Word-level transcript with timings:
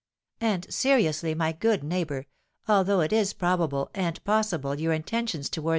"And 0.39 0.65
seriously, 0.73 1.35
my 1.35 1.51
good 1.51 1.83
neighbour, 1.83 2.25
although 2.67 3.01
it 3.01 3.13
is 3.13 3.33
probable 3.33 3.91
and 3.93 4.23
possible 4.23 4.79
your 4.79 4.93
intentions 4.93 5.47
towards 5.47 5.67
M. 5.69 5.69